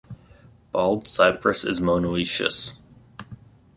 [0.71, 2.75] Bald cypress is monoecious.